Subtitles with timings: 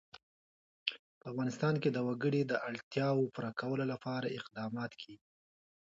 [1.19, 5.27] په افغانستان کې د وګړي د اړتیاوو پوره کولو لپاره اقدامات کېږي.